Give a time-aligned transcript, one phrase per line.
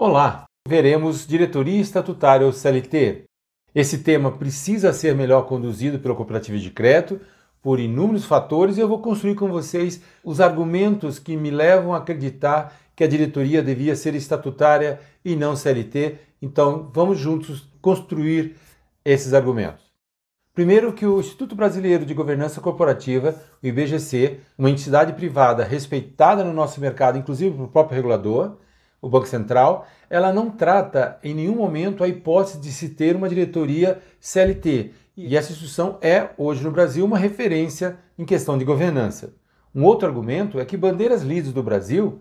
[0.00, 3.24] Olá, veremos diretoria estatutária ou CLT.
[3.74, 7.20] Esse tema precisa ser melhor conduzido pela cooperativa de crédito
[7.60, 11.96] por inúmeros fatores e eu vou construir com vocês os argumentos que me levam a
[11.96, 16.14] acreditar que a diretoria devia ser estatutária e não CLT.
[16.40, 18.54] Então, vamos juntos construir
[19.04, 19.82] esses argumentos.
[20.54, 26.52] Primeiro, que o Instituto Brasileiro de Governança Corporativa, o IBGC, uma entidade privada respeitada no
[26.52, 28.58] nosso mercado, inclusive pelo próprio regulador,
[29.00, 33.28] o Banco Central, ela não trata em nenhum momento a hipótese de se ter uma
[33.28, 34.92] diretoria CLT.
[35.16, 39.34] E essa instituição é, hoje no Brasil, uma referência em questão de governança.
[39.74, 42.20] Um outro argumento é que bandeiras líderes do Brasil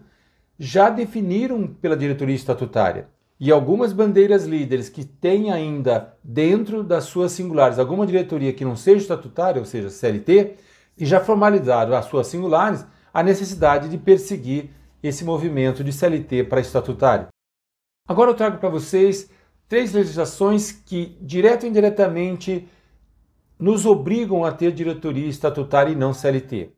[0.60, 3.08] já definiram pela diretoria estatutária.
[3.40, 8.76] E algumas bandeiras líderes que têm ainda dentro das suas singulares alguma diretoria que não
[8.76, 10.56] seja estatutária, ou seja, CLT,
[10.98, 12.84] e já formalizaram as suas singulares
[13.14, 17.28] a necessidade de perseguir esse movimento de CLT para estatutário.
[18.08, 19.30] Agora eu trago para vocês
[19.68, 22.68] três legislações que, direto ou indiretamente,
[23.60, 26.72] nos obrigam a ter diretoria estatutária e não CLT.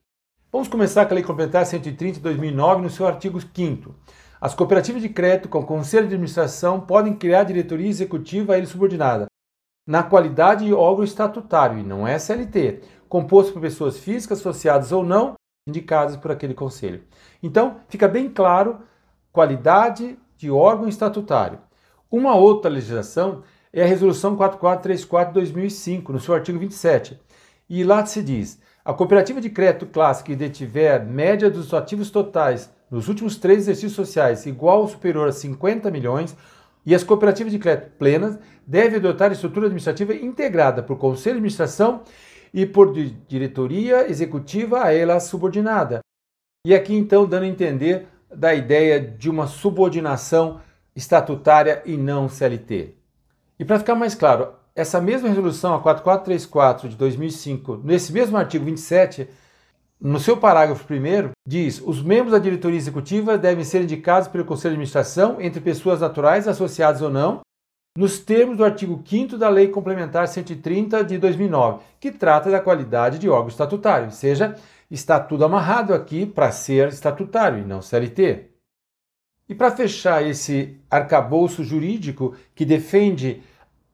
[0.51, 3.95] Vamos começar com a Lei Complementar 130 de 2009, no seu artigo 5
[4.41, 9.25] as cooperativas de crédito com conselho de administração podem criar diretoria executiva a ele subordinada,
[9.85, 15.03] na qualidade de órgão estatutário, e não é SLT, composto por pessoas físicas, associadas ou
[15.03, 15.33] não,
[15.69, 17.03] indicadas por aquele conselho.
[17.41, 18.79] Então, fica bem claro
[19.31, 21.59] qualidade de órgão estatutário.
[22.11, 27.19] Uma outra legislação é a Resolução 4434 de 2005, no seu artigo 27.
[27.69, 32.71] E lá se diz: a cooperativa de crédito clássico que detiver média dos ativos totais
[32.89, 36.35] nos últimos três exercícios sociais igual ou superior a 50 milhões
[36.85, 42.01] e as cooperativas de crédito plenas devem adotar estrutura administrativa integrada por conselho de administração
[42.53, 42.93] e por
[43.27, 45.99] diretoria executiva a ela subordinada.
[46.65, 50.61] E aqui então dando a entender da ideia de uma subordinação
[50.95, 52.95] estatutária e não CLT.
[53.57, 58.65] E para ficar mais claro, essa mesma resolução, a 4434 de 2005, nesse mesmo artigo
[58.65, 59.27] 27,
[59.99, 64.71] no seu parágrafo primeiro, diz: os membros da diretoria executiva devem ser indicados pelo Conselho
[64.71, 67.41] de Administração entre pessoas naturais, associadas ou não,
[67.99, 73.19] nos termos do artigo 5 da Lei Complementar 130 de 2009, que trata da qualidade
[73.19, 74.55] de órgão estatutário, ou seja,
[74.89, 78.51] está tudo amarrado aqui para ser estatutário e não CLT.
[79.49, 83.43] E para fechar esse arcabouço jurídico que defende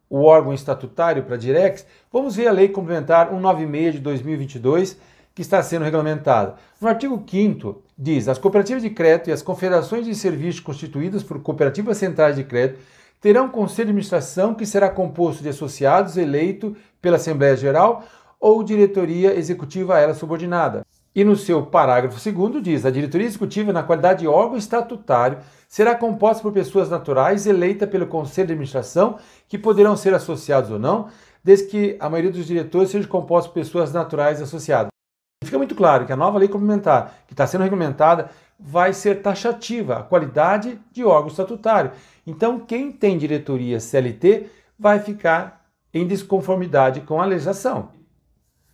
[0.07, 1.83] o órgão estatutário para a Direx,
[2.13, 4.99] vamos ver a Lei Complementar 196 de 2022
[5.33, 6.57] que está sendo regulamentada.
[6.79, 11.41] No artigo 5 diz: as cooperativas de crédito e as confederações de serviços constituídas por
[11.41, 12.79] cooperativas centrais de crédito
[13.19, 18.03] terão um conselho de administração que será composto de associados eleito pela Assembleia Geral
[18.39, 20.85] ou diretoria executiva a ela subordinada.
[21.15, 25.37] E no seu parágrafo 2 diz: a diretoria executiva, na qualidade de órgão estatutário,
[25.67, 29.17] será composta por pessoas naturais eleitas pelo conselho de administração,
[29.47, 31.07] que poderão ser associados ou não,
[31.41, 34.89] desde que a maioria dos diretores seja composta por pessoas naturais associadas.
[35.43, 39.97] Fica muito claro que a nova lei complementar, que está sendo regulamentada, vai ser taxativa
[39.97, 41.91] a qualidade de órgão estatutário.
[42.25, 47.89] Então, quem tem diretoria CLT vai ficar em desconformidade com a legislação.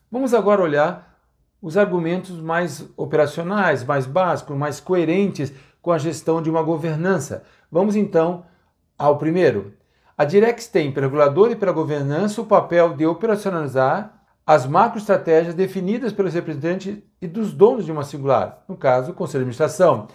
[0.10, 1.20] Vamos agora olhar
[1.62, 7.44] os argumentos mais operacionais, mais básicos, mais coerentes com a gestão de uma governança.
[7.72, 8.46] Vamos então
[8.98, 9.74] ao primeiro.
[10.18, 16.12] A Direx tem, pelo regulador e pela governança, o papel de operacionalizar as macroestratégias definidas
[16.12, 20.08] pelos representantes e dos donos de uma singular, no caso, o Conselho de Administração,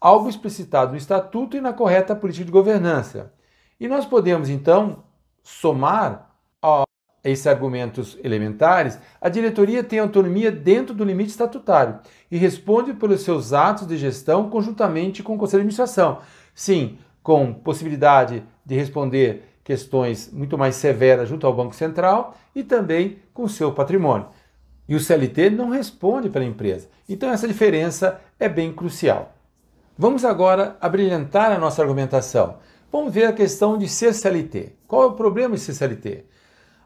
[0.00, 3.32] algo explicitado no Estatuto e na correta política de governança.
[3.78, 5.04] E nós podemos, então,
[5.42, 6.30] somar
[6.62, 6.84] a
[7.22, 11.98] esses argumentos elementares, a diretoria tem autonomia dentro do limite estatutário
[12.30, 16.20] e responde pelos seus atos de gestão conjuntamente com o Conselho de Administração.
[16.54, 23.18] Sim, com possibilidade de responder questões muito mais severas junto ao Banco Central e também
[23.34, 24.28] com seu patrimônio.
[24.88, 26.88] E o CLT não responde pela empresa.
[27.08, 29.34] Então essa diferença é bem crucial.
[30.02, 32.56] Vamos agora abrilhantar a nossa argumentação.
[32.90, 34.72] Vamos ver a questão de ser CLT.
[34.88, 36.24] Qual é o problema de ser CLT?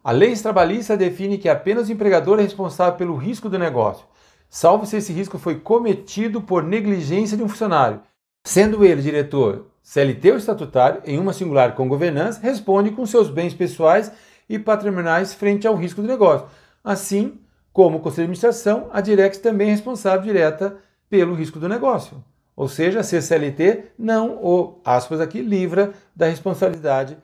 [0.02, 4.04] A lei trabalhista define que apenas o empregador é responsável pelo risco do negócio,
[4.50, 8.00] salvo se esse risco foi cometido por negligência de um funcionário,
[8.44, 13.54] sendo ele diretor CLT ou estatutário, em uma singular com governança, responde com seus bens
[13.54, 14.10] pessoais
[14.48, 16.48] e patrimoniais frente ao risco do negócio.
[16.82, 17.38] Assim
[17.72, 20.78] como o Conselho de Administração, a Direx também é responsável direta
[21.08, 22.20] pelo risco do negócio.
[22.56, 27.18] Ou seja, a CCLT não o, aspas aqui, livra da responsabilidade.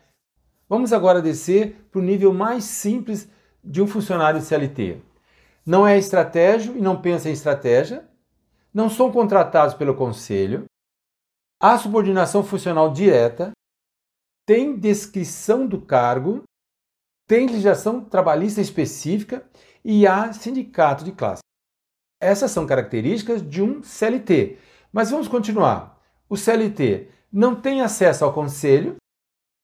[0.69, 3.29] Vamos agora descer para o nível mais simples
[3.63, 5.01] de um funcionário CLT.
[5.65, 8.09] Não é estratégia e não pensa em estratégia,
[8.73, 10.65] não são contratados pelo conselho,
[11.61, 13.53] há subordinação funcional direta,
[14.47, 16.43] tem descrição do cargo,
[17.29, 19.49] tem legislação trabalhista específica
[19.85, 21.43] e há sindicato de classe.
[22.21, 24.59] Essas são características de um CLT.
[24.93, 26.01] Mas vamos continuar.
[26.29, 28.97] O CLT não tem acesso ao conselho,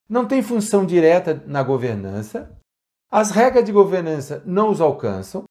[0.08, 2.56] não tem função direta na governança,
[3.11, 5.44] as regras de governança não os alcançam,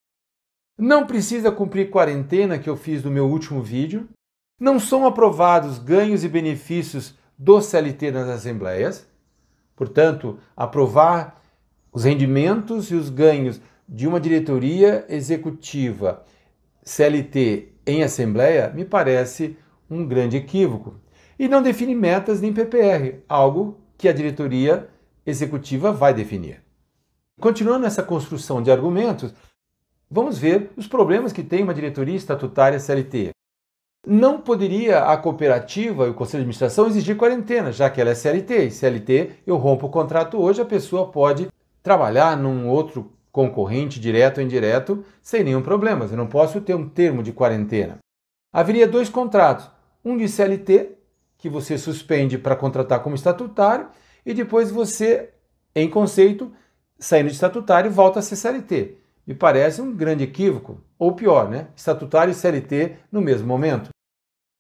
[0.77, 4.07] não precisa cumprir quarentena que eu fiz no meu último vídeo,
[4.59, 9.07] não são aprovados ganhos e benefícios do CLT nas assembleias,
[9.75, 11.41] portanto, aprovar
[11.91, 16.25] os rendimentos e os ganhos de uma diretoria executiva
[16.83, 19.57] CLT em assembleia me parece
[19.89, 20.95] um grande equívoco.
[21.37, 24.89] E não define metas nem PPR, algo que a diretoria
[25.25, 26.61] executiva vai definir.
[27.39, 29.33] Continuando essa construção de argumentos,
[30.09, 33.31] vamos ver os problemas que tem uma diretoria estatutária CLT.
[34.07, 38.15] Não poderia a cooperativa e o conselho de administração exigir quarentena, já que ela é
[38.15, 38.67] CLT.
[38.67, 41.47] E CLT, eu rompo o contrato hoje, a pessoa pode
[41.81, 46.05] trabalhar num outro concorrente, direto ou indireto, sem nenhum problema.
[46.05, 47.97] Eu não posso ter um termo de quarentena.
[48.53, 49.69] Haveria dois contratos:
[50.05, 50.91] um de CLT,
[51.35, 53.87] que você suspende para contratar como estatutário,
[54.23, 55.31] e depois você,
[55.75, 56.53] em conceito,
[56.99, 58.97] saindo de estatutário, volta a ser CLT.
[59.25, 61.69] Me parece um grande equívoco, ou pior, né?
[61.75, 63.89] Estatutário e CLT no mesmo momento.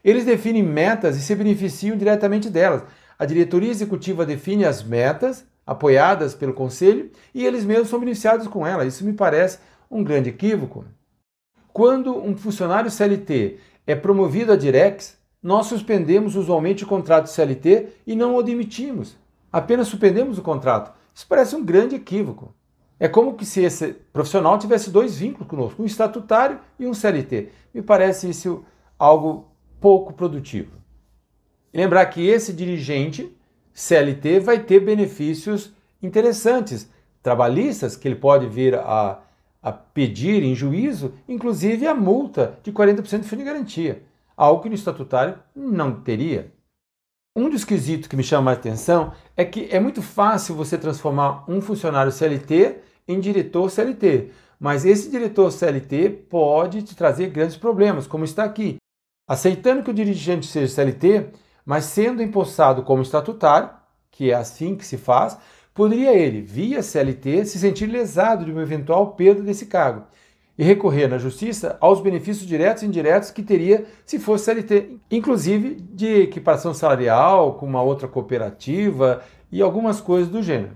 [0.03, 2.83] Eles definem metas e se beneficiam diretamente delas.
[3.17, 8.65] A diretoria executiva define as metas, apoiadas pelo conselho, e eles mesmos são beneficiados com
[8.65, 8.85] ela.
[8.85, 9.59] Isso me parece
[9.89, 10.85] um grande equívoco.
[11.71, 18.15] Quando um funcionário CLT é promovido a Direx, nós suspendemos usualmente o contrato CLT e
[18.15, 19.15] não o demitimos.
[19.53, 20.91] Apenas suspendemos o contrato.
[21.13, 22.51] Isso parece um grande equívoco.
[22.99, 27.49] É como se esse profissional tivesse dois vínculos conosco, um estatutário e um CLT.
[27.71, 28.65] Me parece isso
[28.97, 29.45] algo
[29.79, 30.71] pouco produtivo.
[31.71, 33.31] Lembrar que esse dirigente
[33.71, 35.71] CLT vai ter benefícios
[36.01, 36.89] interessantes,
[37.21, 39.19] trabalhistas, que ele pode vir a,
[39.61, 44.01] a pedir em juízo, inclusive a multa de 40% de fundo de garantia,
[44.35, 46.53] algo que no estatutário não teria.
[47.35, 51.43] Um dos quesitos que me chama a atenção é que é muito fácil você transformar
[51.49, 52.77] um funcionário CLT
[53.07, 58.77] em diretor CLT, mas esse diretor CLT pode te trazer grandes problemas, como está aqui.
[59.27, 61.31] Aceitando que o dirigente seja CLT,
[61.65, 63.69] mas sendo empossado como estatutário,
[64.09, 65.37] que é assim que se faz,
[65.73, 70.05] poderia ele, via CLT, se sentir lesado de uma eventual perda desse cargo
[70.57, 75.75] e recorrer na justiça aos benefícios diretos e indiretos que teria se fosse CLT, inclusive
[75.75, 79.21] de equiparação salarial com uma outra cooperativa
[79.51, 80.73] e algumas coisas do gênero.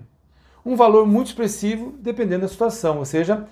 [0.64, 3.46] Um valor muito expressivo dependendo da situação, ou seja,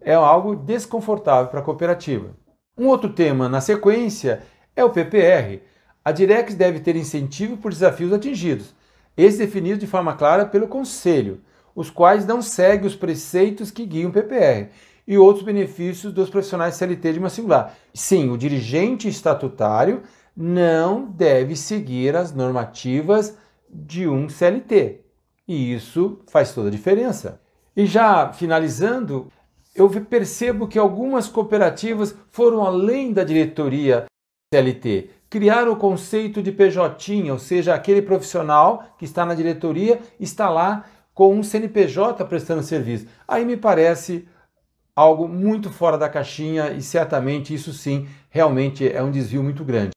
[0.00, 2.30] é algo desconfortável para a cooperativa.
[2.78, 4.42] Um outro tema na sequência
[4.74, 5.60] é o PPR.
[6.02, 8.74] A Direx deve ter incentivo por desafios atingidos,
[9.16, 11.40] esse definido de forma clara pelo Conselho,
[11.74, 14.70] os quais não seguem os preceitos que guiam o PPR
[15.06, 17.76] e outros benefícios dos profissionais CLT de uma singular.
[17.94, 20.02] Sim, o dirigente estatutário
[20.36, 23.36] não deve seguir as normativas
[23.70, 25.00] de um CLT.
[25.46, 27.40] E isso faz toda a diferença.
[27.76, 29.30] E já finalizando,
[29.74, 34.06] eu percebo que algumas cooperativas foram além da diretoria
[34.52, 35.10] CLT.
[35.28, 40.84] Criaram o conceito de PJ, ou seja, aquele profissional que está na diretoria está lá
[41.12, 43.06] com um CNPJ prestando serviço.
[43.26, 44.26] Aí me parece
[44.96, 49.90] algo muito fora da caixinha e certamente isso sim realmente é um desvio muito grande.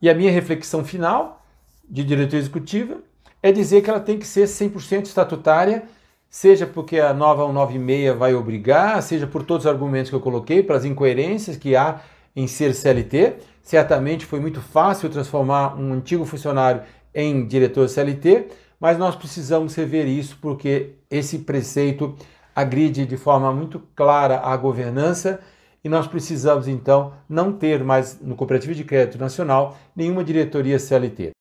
[0.00, 1.42] E a minha reflexão final
[1.88, 2.98] de diretoria executiva
[3.42, 5.84] é dizer que ela tem que ser 100% estatutária,
[6.28, 10.62] seja porque a nova 196 vai obrigar, seja por todos os argumentos que eu coloquei,
[10.62, 12.00] pelas incoerências que há
[12.36, 13.36] em ser CLT.
[13.62, 16.82] Certamente foi muito fácil transformar um antigo funcionário
[17.14, 22.14] em diretor CLT, mas nós precisamos rever isso porque esse preceito
[22.54, 25.40] agride de forma muito clara a governança
[25.82, 31.32] e nós precisamos então não ter mais no Cooperativo de Crédito Nacional nenhuma diretoria CLT.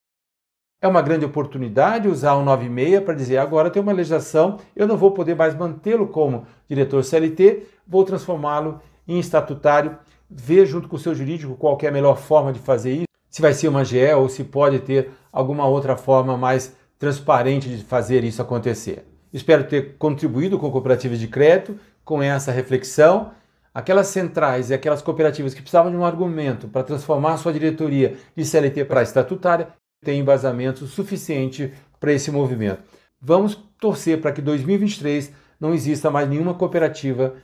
[0.82, 4.98] É uma grande oportunidade usar o 96 para dizer agora tem uma legislação, eu não
[4.98, 9.98] vou poder mais mantê-lo como diretor CLT, vou transformá-lo em estatutário,
[10.30, 13.42] ver junto com o seu jurídico qual é a melhor forma de fazer isso, se
[13.42, 18.26] vai ser uma GE ou se pode ter alguma outra forma mais transparente de fazer
[18.26, 19.13] isso acontecer.
[19.34, 23.32] Espero ter contribuído com cooperativas de crédito com essa reflexão.
[23.74, 28.46] Aquelas centrais e aquelas cooperativas que precisavam de um argumento para transformar sua diretoria de
[28.46, 29.70] CLT para estatutária
[30.06, 32.84] têm embasamento suficiente para esse movimento.
[33.20, 37.36] Vamos torcer para que 2023 não exista mais nenhuma cooperativa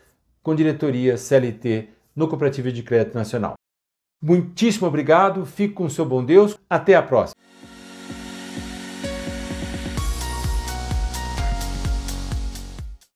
[0.44, 3.54] com diretoria CLT no Cooperativo de Crédito Nacional.
[4.22, 7.40] Muitíssimo obrigado, fique com o seu bom Deus, até a próxima.